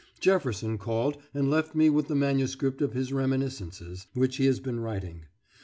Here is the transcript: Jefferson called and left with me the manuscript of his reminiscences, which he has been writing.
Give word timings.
Jefferson 0.19 0.79
called 0.79 1.21
and 1.31 1.51
left 1.51 1.75
with 1.75 1.75
me 1.75 2.01
the 2.07 2.15
manuscript 2.15 2.81
of 2.81 2.93
his 2.93 3.13
reminiscences, 3.13 4.07
which 4.15 4.37
he 4.37 4.47
has 4.47 4.59
been 4.59 4.79
writing. 4.79 5.25